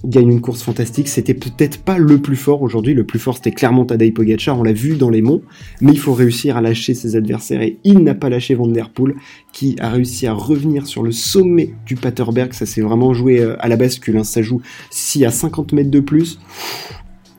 gagne 0.05 0.31
une 0.31 0.41
course 0.41 0.63
fantastique. 0.63 1.09
C'était 1.09 1.35
peut-être 1.35 1.83
pas 1.83 1.99
le 1.99 2.19
plus 2.19 2.37
fort 2.37 2.63
aujourd'hui. 2.63 2.95
Le 2.95 3.05
plus 3.05 3.19
fort, 3.19 3.37
c'était 3.37 3.53
clairement 3.53 3.85
Tadej 3.85 4.13
Pogacar. 4.13 4.59
On 4.59 4.63
l'a 4.63 4.73
vu 4.73 4.97
dans 4.97 5.11
les 5.11 5.23
monts. 5.23 5.43
Mais 5.81 5.93
il 5.93 5.99
faut 5.99 6.15
réussir 6.15 6.57
à 6.57 6.61
lâcher 6.61 6.95
ses 6.95 7.17
adversaires. 7.17 7.63
Et 7.63 7.79
il 7.85 7.99
n'a 8.01 8.15
pas 8.15 8.29
lâché 8.29 8.55
Van 8.55 8.67
Der 8.67 8.91
Poel, 8.91 9.15
qui 9.53 9.77
a 9.81 9.91
réussi 9.91 10.27
à 10.27 10.33
revenir 10.33 10.87
sur 10.87 11.03
le 11.03 11.13
sommet 11.13 11.75
du 11.87 11.97
Paterberg. 11.97 12.53
Ça 12.53 12.67
s'est 12.67 12.81
vraiment 12.81 13.13
joué 13.15 13.41
euh, 13.41 13.57
à 13.61 13.69
la 13.69 13.77
bascule. 13.77 14.17
Hein. 14.17 14.25
Ça 14.25 14.43
joue 14.43 14.61
si 14.91 15.25
à 15.25 15.31
50 15.31 15.73
mètres 15.73 15.91
de 15.91 16.01
plus. 16.01 16.39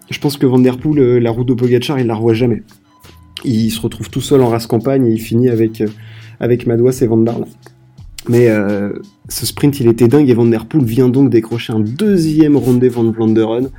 Je 0.09 0.19
pense 0.19 0.37
que 0.37 0.45
Van 0.45 0.59
Der 0.59 0.77
Poel, 0.77 0.99
euh, 0.99 1.19
la 1.19 1.31
route 1.31 1.47
de 1.47 1.53
Pogacar, 1.53 1.99
il 1.99 2.07
la 2.07 2.15
revoit 2.15 2.33
jamais. 2.33 2.63
Il 3.43 3.71
se 3.71 3.81
retrouve 3.81 4.09
tout 4.09 4.21
seul 4.21 4.41
en 4.41 4.49
race 4.49 4.67
campagne 4.67 5.07
et 5.07 5.11
il 5.11 5.21
finit 5.21 5.49
avec, 5.49 5.81
euh, 5.81 5.87
avec 6.39 6.67
Madouas 6.67 6.99
et 7.01 7.07
Van 7.07 7.17
Barle. 7.17 7.45
Mais 8.29 8.49
euh, 8.49 8.93
ce 9.29 9.45
sprint, 9.45 9.79
il 9.79 9.87
était 9.87 10.07
dingue 10.07 10.29
et 10.29 10.33
Van 10.33 10.45
Der 10.45 10.65
Poel 10.65 10.83
vient 10.85 11.09
donc 11.09 11.29
décrocher 11.29 11.73
un 11.73 11.79
deuxième 11.79 12.55
Ronde 12.55 12.83
Van 12.85 13.03
Vlanderen 13.11 13.69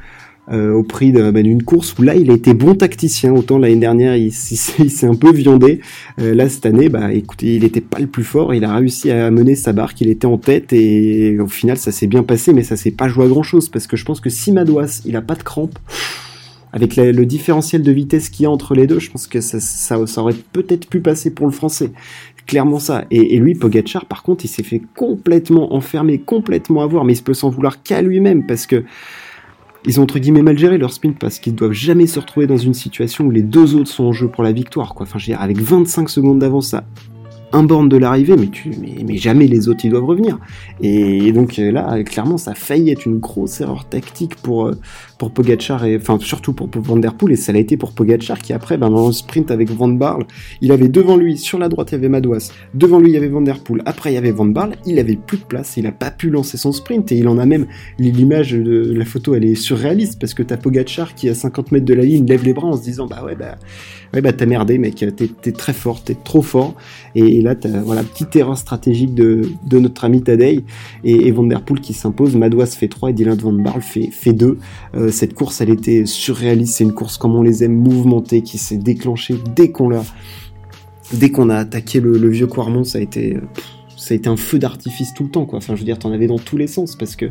euh, 0.50 0.72
au 0.72 0.82
prix 0.82 1.12
bah, 1.12 1.30
d'une 1.30 1.62
course 1.62 1.96
où 1.96 2.02
là, 2.02 2.16
il 2.16 2.30
a 2.30 2.34
été 2.34 2.52
bon 2.52 2.74
tacticien. 2.74 3.32
Autant 3.32 3.58
l'année 3.58 3.76
dernière, 3.76 4.16
il, 4.16 4.32
s'est 4.32 5.06
un 5.06 5.14
peu 5.14 5.32
viandé. 5.32 5.80
Euh, 6.20 6.34
là, 6.34 6.48
cette 6.48 6.66
année, 6.66 6.88
bah, 6.88 7.12
écoutez, 7.12 7.54
il 7.54 7.62
n'était 7.62 7.80
pas 7.80 8.00
le 8.00 8.08
plus 8.08 8.24
fort. 8.24 8.52
Il 8.52 8.64
a 8.64 8.74
réussi 8.74 9.10
à 9.10 9.30
mener 9.30 9.54
sa 9.54 9.72
barque. 9.72 10.00
Il 10.00 10.10
était 10.10 10.26
en 10.26 10.38
tête 10.38 10.72
et 10.72 11.38
au 11.38 11.46
final, 11.48 11.76
ça 11.76 11.92
s'est 11.92 12.08
bien 12.08 12.24
passé, 12.24 12.52
mais 12.52 12.64
ça 12.64 12.76
s'est 12.76 12.90
pas 12.90 13.08
joué 13.08 13.26
à 13.26 13.28
grand 13.28 13.44
chose 13.44 13.68
parce 13.68 13.86
que 13.86 13.96
je 13.96 14.04
pense 14.04 14.20
que 14.20 14.30
si 14.30 14.50
Madouas, 14.50 15.02
il 15.04 15.14
a 15.14 15.22
pas 15.22 15.36
de 15.36 15.42
crampes, 15.44 15.78
avec 16.72 16.96
le 16.96 17.26
différentiel 17.26 17.82
de 17.82 17.92
vitesse 17.92 18.30
qu'il 18.30 18.44
y 18.44 18.46
a 18.46 18.50
entre 18.50 18.74
les 18.74 18.86
deux, 18.86 18.98
je 18.98 19.10
pense 19.10 19.26
que 19.26 19.42
ça 19.42 19.98
aurait 20.16 20.34
peut-être 20.54 20.88
pu 20.88 21.00
passer 21.00 21.30
pour 21.30 21.46
le 21.46 21.52
français 21.52 21.92
clairement 22.46 22.78
ça. 22.78 23.04
Et, 23.10 23.38
lui, 23.38 23.54
Pogachar, 23.54 24.06
par 24.06 24.22
contre, 24.22 24.44
il 24.44 24.48
s'est 24.48 24.62
fait 24.62 24.82
complètement 24.96 25.74
enfermer, 25.74 26.18
complètement 26.18 26.82
avoir, 26.82 27.04
mais 27.04 27.14
il 27.14 27.16
se 27.16 27.22
peut 27.22 27.34
s'en 27.34 27.50
vouloir 27.50 27.82
qu'à 27.82 28.02
lui-même 28.02 28.46
parce 28.46 28.66
que 28.66 28.84
ils 29.84 29.98
ont 29.98 30.04
entre 30.04 30.20
guillemets 30.20 30.42
mal 30.42 30.56
géré 30.56 30.78
leur 30.78 30.92
sprint 30.92 31.18
parce 31.18 31.40
qu'ils 31.40 31.56
doivent 31.56 31.72
jamais 31.72 32.06
se 32.06 32.20
retrouver 32.20 32.46
dans 32.46 32.56
une 32.56 32.74
situation 32.74 33.24
où 33.24 33.30
les 33.32 33.42
deux 33.42 33.74
autres 33.74 33.90
sont 33.90 34.04
en 34.04 34.12
jeu 34.12 34.28
pour 34.28 34.44
la 34.44 34.52
victoire. 34.52 34.94
Quoi. 34.94 35.06
Enfin, 35.06 35.18
je 35.18 35.26
veux 35.26 35.32
dire, 35.32 35.42
avec 35.42 35.58
25 35.58 36.08
secondes 36.08 36.38
d'avance 36.38 36.72
à 36.72 36.84
un 37.52 37.62
borne 37.62 37.88
de 37.88 37.96
l'arrivée, 37.96 38.36
mais, 38.36 38.48
mais, 38.80 39.04
mais, 39.06 39.16
jamais 39.16 39.46
les 39.46 39.68
autres 39.68 39.84
ils 39.84 39.90
doivent 39.90 40.04
revenir. 40.04 40.38
Et 40.80 41.32
donc 41.32 41.58
euh, 41.58 41.70
là, 41.70 42.02
clairement, 42.02 42.38
ça 42.38 42.52
a 42.52 42.76
être 42.76 43.06
une 43.06 43.18
grosse 43.18 43.60
erreur 43.60 43.88
tactique 43.88 44.36
pour, 44.36 44.66
euh, 44.66 44.78
pour 45.18 45.30
Pogachar, 45.30 45.84
et, 45.84 45.96
enfin 45.96 46.18
surtout 46.20 46.52
pour, 46.52 46.68
pour 46.68 46.82
Van 46.82 46.96
Der 46.96 47.14
Poel, 47.14 47.32
et 47.32 47.36
ça 47.36 47.52
l'a 47.52 47.58
été 47.58 47.76
pour 47.76 47.92
Pogachar 47.92 48.38
qui 48.38 48.52
après, 48.52 48.78
ben, 48.78 48.90
dans 48.90 49.06
le 49.06 49.12
sprint 49.12 49.50
avec 49.50 49.70
Van 49.70 49.88
Barle, 49.88 50.26
il 50.60 50.72
avait 50.72 50.88
devant 50.88 51.16
lui, 51.16 51.36
sur 51.36 51.58
la 51.58 51.68
droite 51.68 51.90
il 51.92 51.94
y 51.94 51.98
avait 51.98 52.08
Madouas, 52.08 52.50
devant 52.74 52.98
lui 52.98 53.10
il 53.10 53.14
y 53.14 53.16
avait 53.16 53.28
Van 53.28 53.42
Der 53.42 53.58
Poel, 53.60 53.82
après 53.84 54.12
il 54.12 54.14
y 54.14 54.18
avait 54.18 54.32
Van 54.32 54.46
Barle, 54.46 54.76
il 54.86 54.98
avait 54.98 55.16
plus 55.16 55.38
de 55.38 55.44
place, 55.44 55.76
il 55.76 55.86
a 55.86 55.92
pas 55.92 56.10
pu 56.10 56.30
lancer 56.30 56.56
son 56.56 56.72
sprint, 56.72 57.12
et 57.12 57.18
il 57.18 57.28
en 57.28 57.38
a 57.38 57.46
même, 57.46 57.66
l'image 57.98 58.52
de 58.52 58.92
la 58.94 59.04
photo 59.04 59.34
elle 59.34 59.44
est 59.44 59.54
surréaliste, 59.54 60.18
parce 60.18 60.34
que 60.34 60.42
t'as 60.42 60.56
Pogachar 60.56 61.14
qui 61.14 61.28
à 61.28 61.34
50 61.34 61.72
mètres 61.72 61.86
de 61.86 61.94
la 61.94 62.04
ligne 62.04 62.26
lève 62.26 62.44
les 62.44 62.54
bras 62.54 62.68
en 62.68 62.76
se 62.76 62.82
disant, 62.82 63.06
bah 63.06 63.22
ouais, 63.24 63.36
bah, 63.36 63.56
ouais, 64.14 64.20
bah 64.20 64.32
t'as 64.32 64.46
merdé 64.46 64.78
mec, 64.78 64.94
t'es 64.94 65.52
très 65.52 65.72
fort, 65.72 66.02
t'es 66.02 66.16
trop 66.22 66.42
fort, 66.42 66.74
et, 67.14 67.41
là 67.42 67.54
t'as, 67.54 67.80
voilà, 67.80 68.02
petite 68.02 68.34
erreur 68.36 68.56
stratégique 68.56 69.14
de, 69.14 69.50
de 69.66 69.78
notre 69.78 70.04
ami 70.04 70.22
Tadei, 70.22 70.64
et, 71.04 71.26
et 71.26 71.30
Van 71.30 71.44
Der 71.44 71.62
Poel 71.62 71.80
qui 71.80 71.92
s'impose, 71.92 72.36
Madouas 72.36 72.66
fait 72.66 72.88
3 72.88 73.10
et 73.10 73.12
Dylan 73.12 73.36
Van 73.36 73.52
Barle 73.52 73.82
fait, 73.82 74.10
fait 74.10 74.32
2, 74.32 74.58
cette 75.10 75.34
course, 75.34 75.60
elle 75.60 75.70
était 75.70 76.06
surréaliste. 76.06 76.76
C'est 76.76 76.84
une 76.84 76.92
course 76.92 77.18
comme 77.18 77.34
on 77.34 77.42
les 77.42 77.64
aime, 77.64 77.74
mouvementée, 77.74 78.42
qui 78.42 78.58
s'est 78.58 78.76
déclenchée 78.76 79.36
dès 79.54 79.70
qu'on 79.70 79.88
l'a, 79.88 80.02
dès 81.12 81.30
qu'on 81.30 81.50
a 81.50 81.56
attaqué 81.56 82.00
le, 82.00 82.28
vieux 82.28 82.46
Quarmont. 82.46 82.84
Ça 82.84 82.98
a 82.98 83.00
été, 83.00 83.38
ça 83.96 84.14
a 84.14 84.16
été 84.16 84.28
un 84.28 84.36
feu 84.36 84.58
d'artifice 84.58 85.14
tout 85.14 85.24
le 85.24 85.30
temps, 85.30 85.46
quoi. 85.46 85.58
Enfin, 85.58 85.74
je 85.74 85.80
veux 85.80 85.84
dire, 85.84 85.98
t'en 85.98 86.12
avais 86.12 86.26
dans 86.26 86.38
tous 86.38 86.56
les 86.56 86.66
sens 86.66 86.96
parce 86.96 87.16
que 87.16 87.26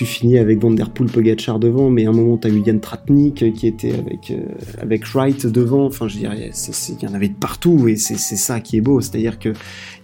tu 0.00 0.06
finis 0.06 0.38
avec 0.38 0.62
Van 0.62 0.70
Der 0.70 0.88
Poel, 0.88 1.10
Pogacar 1.10 1.58
devant, 1.58 1.90
mais 1.90 2.06
à 2.06 2.08
un 2.08 2.14
moment 2.14 2.38
t'as 2.38 2.48
eu 2.48 2.62
Yann 2.64 2.80
Tratnik 2.80 3.52
qui 3.52 3.66
était 3.66 3.92
avec 3.92 4.30
euh, 4.30 4.46
avec 4.80 5.04
Wright 5.08 5.46
devant. 5.46 5.84
Enfin, 5.84 6.08
je 6.08 6.16
dirais, 6.16 6.50
il 6.50 7.02
y 7.02 7.06
en 7.06 7.12
avait 7.12 7.28
de 7.28 7.34
partout 7.34 7.86
et 7.86 7.96
c'est 7.96 8.16
ça 8.16 8.60
qui 8.60 8.78
est 8.78 8.80
beau, 8.80 9.02
c'est-à-dire 9.02 9.38
que 9.38 9.52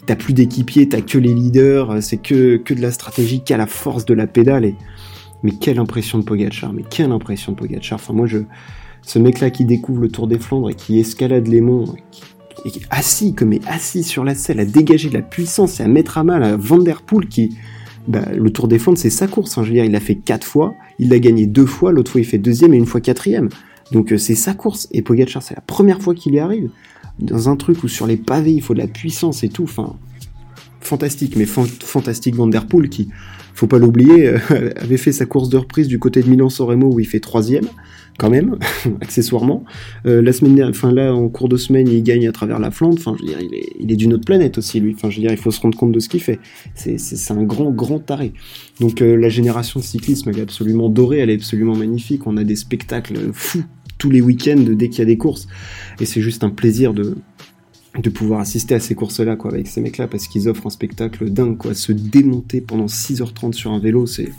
t'as 0.05 0.15
plus 0.15 0.35
d'équipiers, 0.35 0.87
t'as 0.87 1.01
que 1.01 1.17
les 1.17 1.33
leaders, 1.33 2.03
c'est 2.03 2.19
que 2.19 2.59
que 2.59 2.75
de 2.75 2.83
la 2.83 2.91
stratégie, 2.91 3.41
qu'à 3.41 3.57
la 3.57 3.67
force 3.67 4.05
de 4.05 4.13
la 4.13 4.27
pédale 4.27 4.67
et 4.67 4.75
mais 5.43 5.53
quelle 5.53 5.79
impression 5.79 6.19
de 6.19 6.25
Pogacar, 6.25 6.75
mais 6.75 6.83
quelle 6.83 7.11
impression 7.11 7.53
de 7.53 7.57
Pogacar. 7.57 7.99
Enfin, 7.99 8.13
moi, 8.13 8.27
je, 8.27 8.41
ce 9.01 9.19
mec-là 9.19 9.49
qui 9.49 9.65
découvre 9.65 10.03
le 10.03 10.09
Tour 10.09 10.27
des 10.27 10.39
Flandres 10.39 10.69
et 10.69 10.75
qui 10.75 10.99
escalade 10.99 11.47
les 11.47 11.63
monts, 11.63 11.87
et 12.67 12.71
qui, 12.71 12.83
assis, 12.91 13.35
comme 13.35 13.55
est 13.55 13.67
assis 13.67 14.03
sur 14.03 14.25
la 14.25 14.35
selle, 14.35 14.61
à 14.61 14.67
dégager 14.67 15.09
de 15.09 15.15
la 15.15 15.23
puissance 15.23 15.81
et 15.81 15.85
à 15.85 15.89
mettre 15.89 16.19
à 16.19 16.25
mal 16.25 16.43
à 16.43 16.55
Van 16.55 16.81
Der 16.81 17.01
Poel 17.01 17.29
qui, 17.29 17.57
bah, 18.09 18.25
le 18.35 18.51
Tour 18.51 18.69
des 18.69 18.79
Flandres, 18.79 18.99
c'est 18.99 19.11
sa 19.11 19.27
course. 19.27 19.53
Enfin, 19.53 19.63
je 19.63 19.69
veux 19.69 19.75
dire, 19.75 19.85
il 19.85 19.93
l'a 19.93 20.01
fait 20.01 20.15
quatre 20.15 20.47
fois, 20.47 20.75
il 20.99 21.09
l'a 21.09 21.19
gagné 21.19 21.47
deux 21.47 21.67
fois, 21.67 21.93
l'autre 21.93 22.13
fois 22.13 22.21
il 22.21 22.25
fait 22.25 22.39
deuxième 22.39 22.75
et 22.75 22.77
une 22.77 22.87
fois 22.87 23.01
quatrième. 23.01 23.49
Donc 23.93 24.13
euh, 24.13 24.19
c'est 24.19 24.35
sa 24.35 24.55
course. 24.55 24.89
Et 24.93 25.03
Pogacar, 25.03 25.43
c'est 25.43 25.55
la 25.55 25.61
première 25.61 26.01
fois 26.01 26.15
qu'il 26.15 26.35
y 26.35 26.39
arrive. 26.39 26.71
Dans 27.19 27.49
un 27.49 27.57
truc 27.57 27.83
où 27.83 27.89
sur 27.89 28.07
les 28.07 28.17
pavés, 28.17 28.53
il 28.53 28.63
faut 28.63 28.75
de 28.75 28.79
la 28.79 28.87
puissance 28.87 29.43
et 29.43 29.49
tout. 29.49 29.65
Enfin, 29.65 29.95
fantastique. 30.87 31.37
Mais 31.37 31.47
fantastique 31.47 32.35
Van 32.35 32.47
Der 32.47 32.67
Poel 32.67 32.89
qui, 32.89 33.09
faut 33.55 33.67
pas 33.67 33.79
l'oublier, 33.79 34.29
euh, 34.29 34.39
avait 34.77 34.97
fait 34.97 35.13
sa 35.13 35.27
course 35.27 35.49
de 35.49 35.57
reprise 35.57 35.89
du 35.89 35.99
côté 35.99 36.23
de 36.23 36.29
Milan-San 36.29 36.83
où 36.83 37.01
il 37.01 37.07
fait 37.07 37.21
troisième, 37.21 37.67
quand 38.19 38.31
même, 38.31 38.57
accessoirement. 39.01 39.65
Euh, 40.07 40.23
la 40.23 40.33
semaine, 40.33 40.73
là, 40.95 41.15
en 41.15 41.29
cours 41.29 41.49
de 41.49 41.57
semaine, 41.57 41.89
il 41.89 42.03
gagne 42.03 42.27
à 42.29 42.33
travers 42.33 42.59
la 42.59 42.71
Flandre. 42.71 42.97
Enfin, 42.99 43.17
je 43.19 43.23
veux 43.23 43.29
dire, 43.29 43.39
il 43.79 43.93
est, 43.93 43.97
d'une 43.97 44.15
autre 44.15 44.25
planète 44.25 44.59
aussi, 44.59 44.81
lui. 44.81 44.95
Enfin, 44.95 45.11
je 45.11 45.17
veux 45.17 45.23
dire, 45.23 45.33
il 45.33 45.39
faut 45.39 45.51
se 45.51 45.61
rendre 45.61 45.77
compte 45.77 45.93
de 45.93 46.01
ce 46.01 46.09
qu'il 46.09 46.21
fait. 46.21 46.39
C'est, 46.75 46.99
c'est, 46.99 47.33
un 47.33 47.43
grand, 47.43 47.71
grand 47.71 47.99
taré. 47.99 48.33
Donc, 48.81 49.03
euh, 49.03 49.17
la 49.17 49.29
génération 49.29 49.81
de 49.81 49.85
cyclisme, 49.85 50.31
elle 50.31 50.39
est 50.39 50.43
absolument 50.43 50.89
dorée, 50.89 51.19
elle 51.19 51.31
est 51.31 51.35
absolument 51.35 51.77
magnifique. 51.77 52.27
On 52.27 52.37
a 52.37 52.45
des 52.45 52.57
spectacles 52.57 53.19
fous 53.33 53.65
tous 53.99 54.11
les 54.11 54.21
week-ends 54.21 54.63
dès 54.69 54.89
qu'il 54.89 54.99
y 55.01 55.03
a 55.03 55.07
des 55.07 55.17
courses. 55.17 55.47
Et 56.01 56.05
c'est 56.05 56.21
juste 56.21 56.45
un 56.45 56.51
plaisir 56.51 56.93
de, 56.93 57.17
de 58.03 58.11
pouvoir 58.11 58.41
assister 58.41 58.75
à 58.75 58.81
ces 58.81 58.95
courses-là, 58.95 59.37
quoi, 59.37 59.53
avec 59.53 59.67
ces 59.67 59.81
mecs-là, 59.81 60.07
parce 60.07 60.29
qu'ils 60.29 60.49
offrent 60.49 60.67
un 60.67 60.71
spectacle 60.71 61.31
dingue, 61.31 61.57
quoi. 61.57 61.75
Se 61.75 61.93
démonter 61.93 62.61
pendant 62.61 62.87
6h30 62.87 63.53
sur 63.53 63.73
un 63.73 63.79
vélo, 63.79 64.07
c'est, 64.07 64.33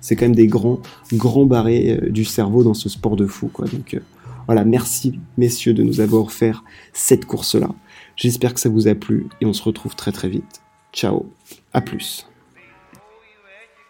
c'est 0.00 0.16
quand 0.16 0.26
même 0.26 0.34
des 0.34 0.46
grands, 0.46 0.80
grands 1.12 1.46
barrés 1.46 1.98
euh, 2.02 2.10
du 2.10 2.24
cerveau 2.24 2.62
dans 2.62 2.74
ce 2.74 2.88
sport 2.88 3.16
de 3.16 3.26
fou, 3.26 3.48
quoi. 3.52 3.66
Donc, 3.66 3.94
euh, 3.94 4.00
voilà, 4.46 4.64
merci, 4.64 5.18
messieurs, 5.38 5.74
de 5.74 5.82
nous 5.82 6.00
avoir 6.00 6.24
offert 6.24 6.64
cette 6.92 7.24
course-là. 7.24 7.70
J'espère 8.16 8.54
que 8.54 8.60
ça 8.60 8.68
vous 8.68 8.88
a 8.88 8.94
plu, 8.94 9.26
et 9.40 9.46
on 9.46 9.52
se 9.52 9.62
retrouve 9.62 9.96
très 9.96 10.12
très 10.12 10.28
vite. 10.28 10.62
Ciao, 10.92 11.26
à 11.72 11.80
plus. 11.80 12.26